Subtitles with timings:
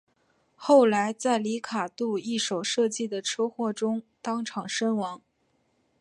[0.55, 5.21] 后来在里卡度一手设计的车祸中当场身亡。